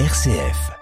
[0.00, 0.72] RCF.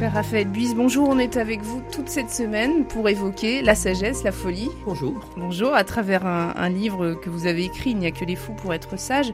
[0.00, 4.24] Père Raphaël Buise, bonjour, on est avec vous toute cette semaine pour évoquer la sagesse,
[4.24, 4.68] la folie.
[4.84, 5.14] Bonjour.
[5.36, 8.34] Bonjour, à travers un, un livre que vous avez écrit, Il n'y a que les
[8.34, 9.32] fous pour être sages.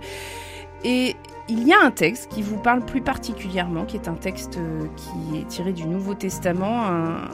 [0.85, 1.17] Et
[1.49, 4.87] il y a un texte qui vous parle plus particulièrement, qui est un texte euh,
[4.97, 6.85] qui est tiré du Nouveau Testament.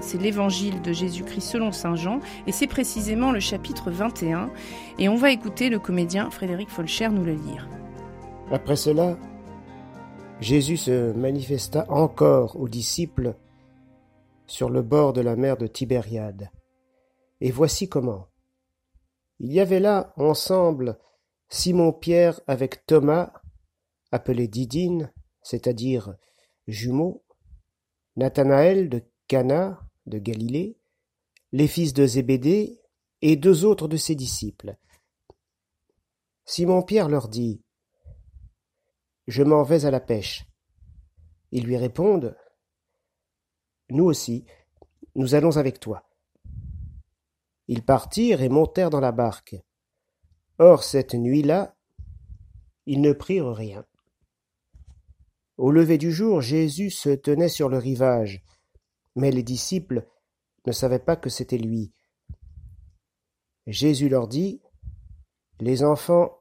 [0.01, 4.51] C'est l'évangile de Jésus-Christ selon Saint Jean, et c'est précisément le chapitre 21.
[4.99, 7.69] Et on va écouter le comédien Frédéric Folcher nous le lire.
[8.53, 9.17] Après cela,
[10.41, 13.35] Jésus se manifesta encore aux disciples
[14.47, 16.51] sur le bord de la mer de Tibériade.
[17.41, 18.29] Et voici comment.
[19.41, 20.99] Il y avait là ensemble
[21.49, 23.33] Simon-Pierre avec Thomas,
[24.11, 25.13] appelé Didine,
[25.43, 26.15] c'est-à-dire
[26.67, 27.25] jumeaux,
[28.17, 30.79] Nathanaël de Cana de Galilée,
[31.53, 32.81] les fils de Zébédée
[33.23, 34.77] et deux autres de ses disciples.
[36.45, 37.65] Simon-Pierre leur dit
[39.27, 40.45] je m'en vais à la pêche.
[41.51, 42.37] Ils lui répondent
[43.89, 44.45] Nous aussi,
[45.15, 46.07] nous allons avec toi.
[47.69, 49.57] Ils partirent et montèrent dans la barque.
[50.59, 51.77] Or, cette nuit-là,
[52.87, 53.85] ils ne prirent rien.
[55.57, 58.43] Au lever du jour, Jésus se tenait sur le rivage,
[59.17, 60.07] mais les disciples
[60.67, 61.93] ne savaient pas que c'était lui.
[63.67, 64.61] Jésus leur dit
[65.61, 66.41] Les enfants,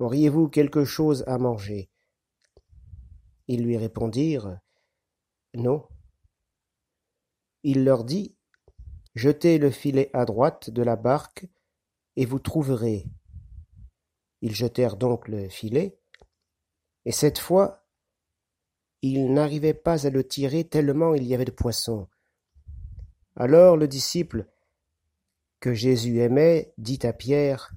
[0.00, 1.90] Auriez-vous quelque chose à manger?
[3.48, 4.58] Ils lui répondirent
[5.54, 5.86] Non.
[7.64, 8.34] Il leur dit
[9.14, 11.46] Jetez le filet à droite de la barque,
[12.16, 13.06] et vous trouverez.
[14.42, 15.98] Ils jetèrent donc le filet,
[17.04, 17.84] et cette fois,
[19.02, 22.08] ils n'arrivaient pas à le tirer tellement il y avait de poissons.
[23.36, 24.46] Alors le disciple
[25.60, 27.72] que Jésus aimait dit à Pierre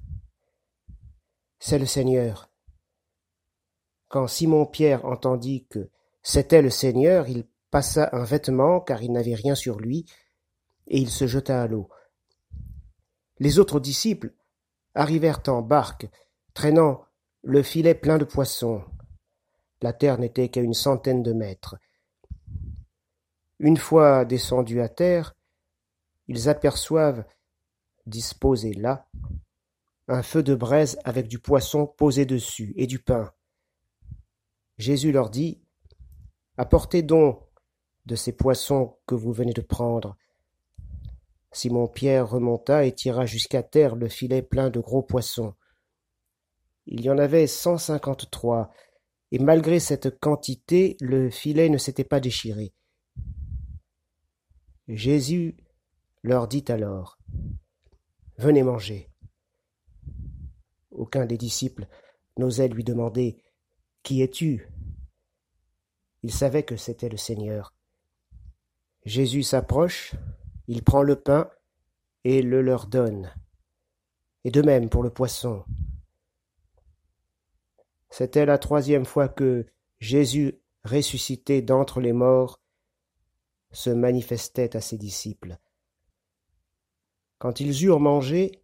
[1.66, 2.50] c'est le Seigneur.
[4.08, 5.88] Quand Simon-Pierre entendit que
[6.22, 10.04] c'était le Seigneur, il passa un vêtement, car il n'avait rien sur lui,
[10.88, 11.88] et il se jeta à l'eau.
[13.38, 14.34] Les autres disciples
[14.94, 16.08] arrivèrent en barque,
[16.54, 17.04] traînant
[17.42, 18.84] le filet plein de poissons.
[19.82, 21.76] La terre n'était qu'à une centaine de mètres.
[23.58, 25.34] Une fois descendus à terre,
[26.28, 27.24] ils aperçoivent,
[28.06, 29.08] disposé là,
[30.08, 33.32] un feu de braise avec du poisson posé dessus et du pain.
[34.76, 35.62] Jésus leur dit,
[36.56, 37.42] Apportez donc
[38.06, 40.16] de ces poissons que vous venez de prendre.
[41.54, 45.54] Simon-Pierre remonta et tira jusqu'à terre le filet plein de gros poissons.
[46.86, 48.72] Il y en avait cent cinquante-trois,
[49.30, 52.74] et malgré cette quantité, le filet ne s'était pas déchiré.
[54.88, 55.56] Jésus
[56.22, 57.18] leur dit alors,
[58.36, 59.10] Venez manger.
[60.90, 61.86] Aucun des disciples
[62.36, 63.40] n'osait lui demander
[64.02, 64.68] Qui es-tu?
[66.24, 67.74] Il savait que c'était le Seigneur.
[69.04, 70.14] Jésus s'approche,
[70.66, 71.50] il prend le pain
[72.24, 73.32] et le leur donne.
[74.44, 75.64] Et de même pour le poisson.
[78.10, 79.66] C'était la troisième fois que
[79.98, 82.60] Jésus, ressuscité d'entre les morts,
[83.72, 85.58] se manifestait à ses disciples.
[87.38, 88.62] Quand ils eurent mangé,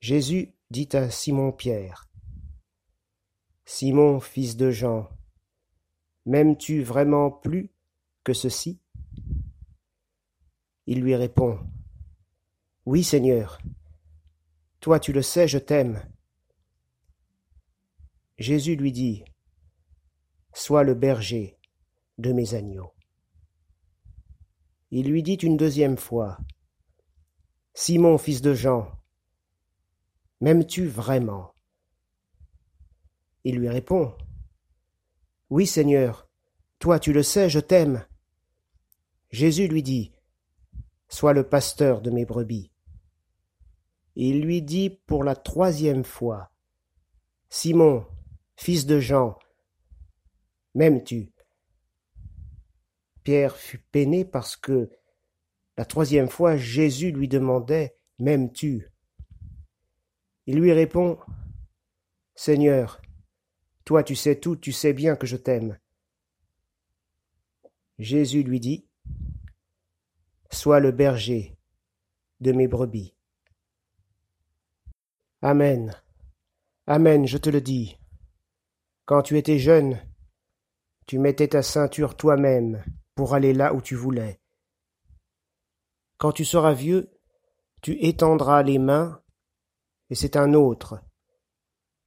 [0.00, 2.08] Jésus dit à Simon-Pierre,
[3.64, 5.08] Simon, fils de Jean,
[6.26, 7.70] m'aimes-tu vraiment plus
[8.24, 8.80] que ceci?
[10.90, 11.60] Il lui répond,
[12.86, 13.60] Oui, Seigneur,
[14.80, 16.02] toi tu le sais, je t'aime.
[18.38, 19.22] Jésus lui dit,
[20.54, 21.58] Sois le berger
[22.16, 22.94] de mes agneaux.
[24.90, 26.38] Il lui dit une deuxième fois,
[27.74, 28.90] Simon, fils de Jean,
[30.40, 31.52] M'aimes-tu vraiment?
[33.44, 34.16] Il lui répond
[35.50, 36.30] Oui, Seigneur,
[36.78, 38.06] toi tu le sais, je t'aime.
[39.30, 40.12] Jésus lui dit
[41.08, 42.70] Sois le pasteur de mes brebis.
[44.14, 46.50] Il lui dit pour la troisième fois
[47.48, 48.06] Simon,
[48.56, 49.38] fils de Jean,
[50.74, 51.32] m'aimes-tu?
[53.22, 54.90] Pierre fut peiné parce que
[55.76, 58.90] la troisième fois Jésus lui demandait M'aimes-tu?
[60.46, 61.18] Il lui répond
[62.34, 63.00] Seigneur,
[63.84, 65.78] toi tu sais tout, tu sais bien que je t'aime.
[67.98, 68.87] Jésus lui dit
[70.50, 71.56] Sois le berger
[72.40, 73.14] de mes brebis.
[75.42, 75.94] Amen.
[76.86, 77.98] Amen, je te le dis.
[79.04, 79.98] Quand tu étais jeune,
[81.08, 82.84] Tu mettais ta ceinture toi-même
[83.14, 84.42] pour aller là où tu voulais.
[86.18, 87.10] Quand tu seras vieux,
[87.80, 89.22] tu étendras les mains,
[90.10, 91.00] et c'est un autre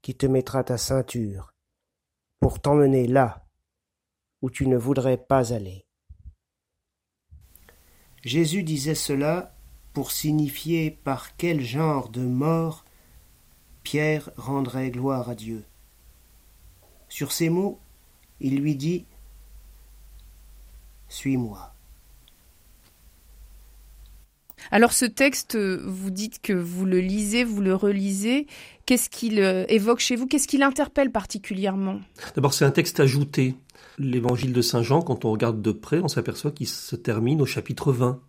[0.03, 1.55] qui te mettra ta ceinture
[2.39, 3.47] pour t'emmener là
[4.43, 5.87] où tu ne voudrais pas aller.
[8.23, 9.55] Jésus disait cela
[9.93, 12.85] pour signifier par quel genre de mort
[13.83, 15.65] Pierre rendrait gloire à Dieu.
[17.09, 17.79] Sur ces mots,
[18.39, 19.05] il lui dit
[21.09, 21.70] Suis-moi.
[24.69, 28.47] Alors ce texte, vous dites que vous le lisez, vous le relisez.
[28.85, 30.27] Qu'est-ce qu'il euh, évoque chez vous?
[30.27, 32.01] Qu'est-ce qu'il interpelle particulièrement?
[32.35, 33.55] D'abord, c'est un texte ajouté.
[33.97, 37.45] L'évangile de Saint Jean, quand on regarde de près, on s'aperçoit qu'il se termine au
[37.45, 38.19] chapitre 20.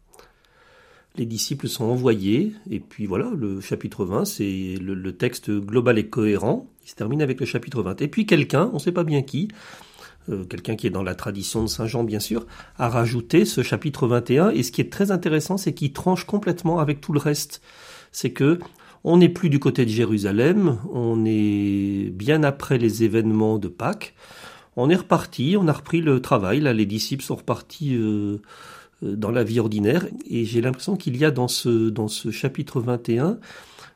[1.17, 6.09] Les disciples sont envoyés, et puis voilà, le chapitre 20, c'est le, texte global et
[6.09, 8.01] cohérent, il se termine avec le chapitre 20.
[8.01, 9.49] Et puis quelqu'un, on ne sait pas bien qui,
[10.31, 12.47] euh, quelqu'un qui est dans la tradition de Saint Jean bien sûr,
[12.79, 16.79] a rajouté ce chapitre 21, et ce qui est très intéressant, c'est qu'il tranche complètement
[16.79, 17.61] avec tout le reste.
[18.13, 18.59] C'est que
[19.05, 24.15] on n'est plus du côté de Jérusalem, on est bien après les événements de Pâques,
[24.77, 28.41] on est reparti, on a repris le travail, là les disciples sont repartis euh,
[29.03, 32.31] euh, dans la vie ordinaire, et j'ai l'impression qu'il y a dans ce, dans ce
[32.31, 33.39] chapitre 21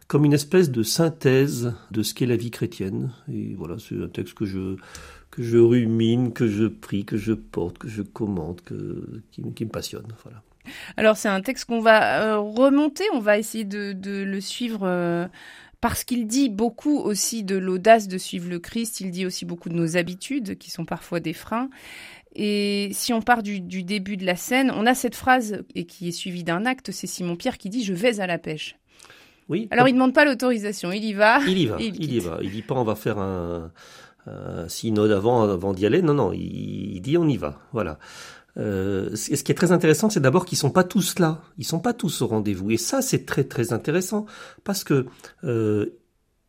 [0.08, 3.12] comme une espèce de synthèse de ce qu'est la vie chrétienne.
[3.32, 4.76] Et voilà, c'est un texte que je,
[5.30, 9.70] que je rumine, que je prie, que je porte, que je commente, que, qui, me
[9.70, 10.06] passionne.
[10.24, 10.42] Voilà.
[10.96, 15.28] Alors c'est un texte qu'on va euh, remonter, on va essayer de, de le suivre
[15.80, 19.68] parce qu'il dit beaucoup aussi de l'audace de suivre le Christ, il dit aussi beaucoup
[19.68, 21.68] de nos habitudes qui sont parfois des freins.
[22.34, 26.08] Et si on part du, début de la scène, on a cette phrase et qui
[26.08, 28.76] est suivie d'un acte, c'est Simon Pierre qui dit je vais à la pêche.
[29.48, 29.68] Oui.
[29.70, 31.38] Alors il demande pas l'autorisation, il y va.
[31.46, 31.76] Il y va.
[31.78, 32.38] Il, y va.
[32.42, 33.70] Il dit pas on va faire un,
[34.68, 36.02] synode avant avant d'y aller.
[36.02, 37.60] Non non, il, dit on y va.
[37.72, 37.98] Voilà.
[38.58, 41.78] Euh, ce qui est très intéressant, c'est d'abord qu'ils sont pas tous là, ils sont
[41.78, 44.24] pas tous au rendez-vous, et ça c'est très très intéressant
[44.64, 45.04] parce que
[45.44, 45.98] euh,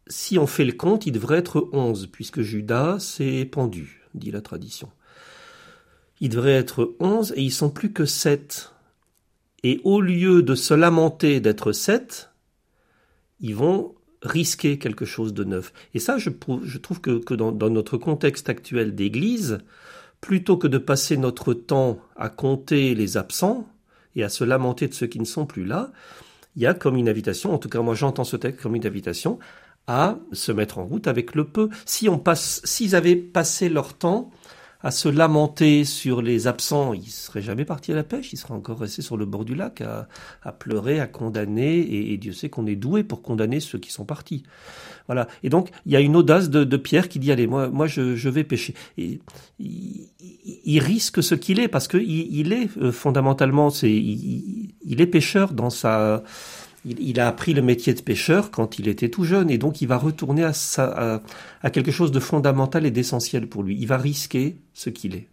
[0.07, 4.41] si on fait le compte, il devrait être 11 puisque Judas s'est pendu, dit la
[4.41, 4.89] tradition.
[6.19, 8.71] Il devrait être 11 et ils sont plus que 7.
[9.63, 12.31] Et au lieu de se lamenter d'être 7,
[13.39, 15.73] ils vont risquer quelque chose de neuf.
[15.93, 19.59] Et ça, je, trouve que, dans, notre contexte actuel d'église,
[20.21, 23.67] plutôt que de passer notre temps à compter les absents
[24.15, 25.91] et à se lamenter de ceux qui ne sont plus là,
[26.55, 28.87] il y a comme une invitation, en tout cas moi j'entends ce texte comme une
[28.87, 29.37] invitation,
[29.85, 31.69] à se mettre en route avec le peu.
[31.85, 34.31] Si on passe, s'ils avaient passé leur temps
[34.87, 38.53] à se lamenter sur les absents, ils seraient jamais partis à la pêche, ils seraient
[38.53, 42.65] encore restés sur le bord du lac à, pleurer, à condamner, et, Dieu sait qu'on
[42.65, 44.43] est doué pour condamner ceux qui sont partis.
[45.07, 45.27] Voilà.
[45.43, 48.15] Et donc, il y a une audace de, Pierre qui dit, allez, moi, moi je,
[48.15, 48.75] je vais pêcher.
[48.97, 49.19] Et,
[49.59, 50.07] il,
[50.63, 55.01] il risque ce qu'il est, parce que il, il est euh, fondamentalement, c'est, il, il
[55.01, 56.23] est pêcheur dans sa
[56.85, 59.87] il, a appris le métier de pêcheur quand il était tout jeune et donc il
[59.87, 60.53] va retourner à,
[61.61, 63.77] à, quelque chose de fondamental et d'essentiel pour lui.
[63.79, 65.27] Il va risquer ce qu'il est.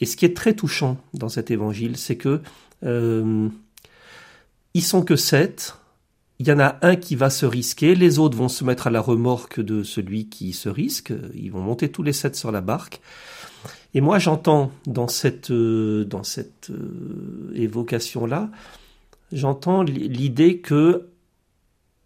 [0.00, 2.40] Et ce qui est très touchant dans cet évangile, c'est que
[2.84, 3.48] euh,
[4.74, 5.74] ils sont que sept.
[6.38, 8.90] Il y en a un qui va se risquer, les autres vont se mettre à
[8.90, 11.12] la remorque de celui qui se risque.
[11.34, 13.00] Ils vont monter tous les sept sur la barque.
[13.94, 18.50] Et moi, j'entends dans cette euh, dans cette euh, évocation là
[19.32, 21.08] j'entends l'idée que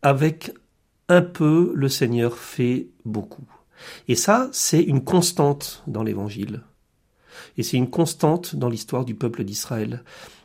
[0.02, 0.52] avec
[1.08, 3.44] un peu, le Seigneur fait beaucoup.
[4.08, 6.62] Et ça, c'est une constante dans l'Évangile.
[7.56, 10.04] Et c'est une constante dans l'histoire du peuple d'Israël.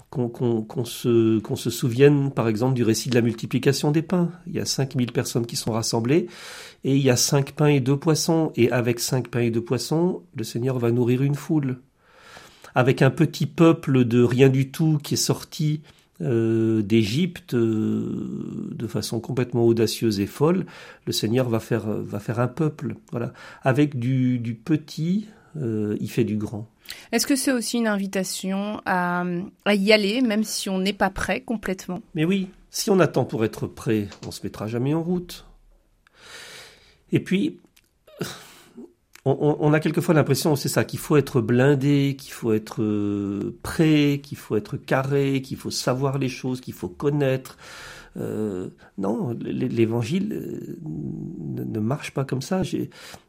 [0.09, 4.31] Qu'on se, se, souvienne, par exemple, du récit de la multiplication des pains.
[4.47, 6.27] Il y a 5000 personnes qui sont rassemblées,
[6.85, 8.53] et il y a cinq pains et deux poissons.
[8.55, 11.81] Et avec cinq pains et deux poissons, le Seigneur va nourrir une foule.
[12.73, 15.81] Avec un petit peuple de rien du tout qui est sorti
[16.21, 20.65] euh, d'Égypte euh, de façon complètement audacieuse et folle,
[21.05, 22.95] le Seigneur va faire, va faire un peuple.
[23.11, 23.33] Voilà.
[23.63, 26.67] Avec du, du petit, euh, il fait du grand.
[27.11, 29.25] Est-ce que c'est aussi une invitation à,
[29.65, 32.01] à, y aller, même si on n'est pas prêt complètement?
[32.15, 35.45] Mais oui, si on attend pour être prêt, on se mettra jamais en route.
[37.11, 37.59] Et puis,
[39.27, 44.21] on, a quelquefois l'impression, c'est ça, qu'il faut être blindé, qu'il faut être euh, prêt,
[44.23, 47.57] qu'il faut être carré, qu'il faut savoir les choses, qu'il faut connaître.
[48.17, 52.61] Euh, non, l'évangile euh, ne, marche pas comme ça.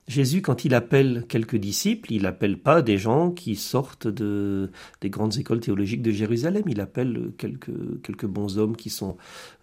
[0.06, 4.70] Jésus, quand il appelle quelques disciples, il appelle pas des gens qui sortent de,
[5.02, 6.62] des grandes écoles théologiques de Jérusalem.
[6.66, 9.18] Il appelle quelques, quelques bons hommes qui sont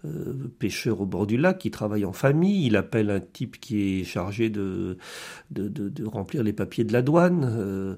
[0.06, 2.68] euh, pêcheurs au bord du lac, qui travaillent en famille.
[2.68, 4.98] Il appelle un type qui est chargé de,
[5.50, 7.98] de, de, remplir les papiers de la douane.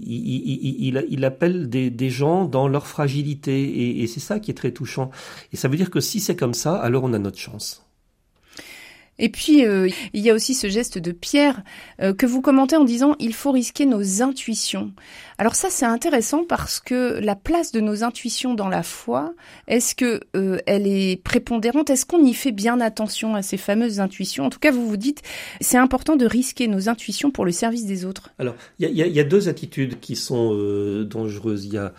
[0.00, 4.72] Il, il, appelle des, des, gens dans leur fragilité et c'est ça qui est très
[4.72, 5.10] touchant.
[5.52, 7.84] Et ça veut dire que si c'est comme ça, alors on a notre chance.
[9.18, 11.62] Et puis, euh, il y a aussi ce geste de Pierre
[12.00, 14.92] euh, que vous commentez en disant il faut risquer nos intuitions.
[15.38, 19.34] Alors ça, c'est intéressant parce que la place de nos intuitions dans la foi,
[19.68, 21.90] est-ce que euh, elle est prépondérante?
[21.90, 24.46] Est-ce qu'on y fait bien attention à ces fameuses intuitions?
[24.46, 25.22] En tout cas, vous vous dites
[25.60, 28.30] c'est important de risquer nos intuitions pour le service des autres.
[28.38, 30.54] Alors, il y, a, deux attitudes qui sont
[31.04, 31.66] dangereuses.
[31.66, 31.92] Il y a,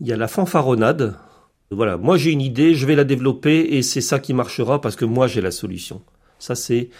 [0.00, 1.16] y a la fanfaronnade.
[1.70, 4.94] Voilà, moi j'ai une idée, je vais la développer et c'est ça qui marchera parce
[4.94, 6.02] que moi j'ai la solution.
[6.38, 6.90] Ça, c'est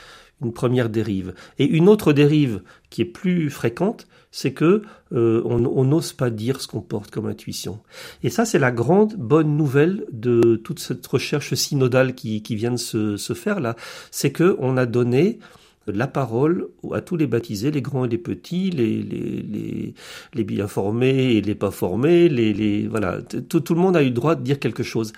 [0.43, 1.35] une première dérive.
[1.59, 6.61] Et une autre dérive qui est plus fréquente, c'est que euh, on n'ose pas dire
[6.61, 7.81] ce qu'on porte comme intuition.
[8.23, 12.73] Et ça, c'est la grande bonne nouvelle de toute cette recherche synodale qui, qui vient
[12.73, 13.77] de se, se faire là,
[14.11, 15.39] c'est que on a donné
[15.87, 19.95] la parole à tous les baptisés, les grands et les petits, les, les, les,
[20.35, 24.03] les bien formés et les pas formés, les, les voilà, tout, tout le monde a
[24.03, 25.13] eu le droit de dire quelque chose.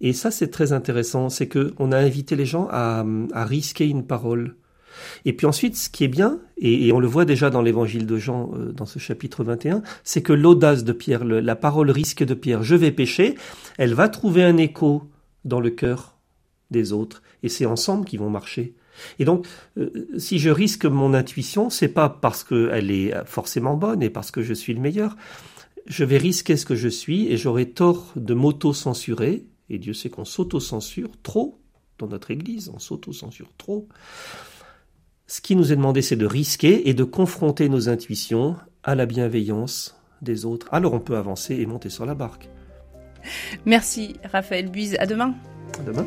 [0.00, 3.86] Et ça, c'est très intéressant, c'est que on a invité les gens à, à, risquer
[3.86, 4.56] une parole.
[5.24, 8.16] Et puis ensuite, ce qui est bien, et, on le voit déjà dans l'évangile de
[8.16, 12.34] Jean, euh, dans ce chapitre 21, c'est que l'audace de Pierre, la parole risque de
[12.34, 13.34] Pierre, je vais pécher,
[13.76, 15.04] elle va trouver un écho
[15.44, 16.16] dans le cœur
[16.70, 18.74] des autres, et c'est ensemble qu'ils vont marcher.
[19.18, 19.46] Et donc,
[19.78, 24.30] euh, si je risque mon intuition, c'est pas parce qu'elle est forcément bonne et parce
[24.30, 25.16] que je suis le meilleur.
[25.86, 30.10] Je vais risquer ce que je suis et j'aurai tort de m'auto-censurer et Dieu sait
[30.10, 31.60] qu'on s'auto-censure trop
[31.98, 33.88] dans notre Église, on s'auto-censure trop.
[35.26, 39.04] Ce qui nous est demandé, c'est de risquer et de confronter nos intuitions à la
[39.04, 40.68] bienveillance des autres.
[40.72, 42.48] Alors on peut avancer et monter sur la barque.
[43.66, 44.96] Merci Raphaël Buise.
[44.98, 45.34] À demain.
[45.78, 46.06] À demain.